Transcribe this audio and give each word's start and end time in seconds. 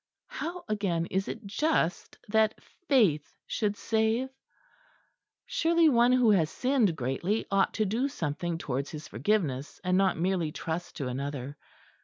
How, 0.29 0.63
again, 0.67 1.05
is 1.11 1.27
it 1.27 1.45
just 1.45 2.17
that 2.27 2.59
faith 2.87 3.35
should 3.45 3.77
save? 3.77 4.29
Surely 5.45 5.89
one 5.89 6.11
who 6.11 6.31
has 6.31 6.49
sinned 6.49 6.95
greatly 6.95 7.45
ought 7.51 7.75
to 7.75 7.85
do 7.85 8.07
something 8.07 8.57
towards 8.57 8.89
his 8.89 9.07
forgiveness, 9.07 9.79
and 9.83 9.99
not 9.99 10.17
merely 10.17 10.51
trust 10.51 10.95
to 10.95 11.07
another. 11.07 11.55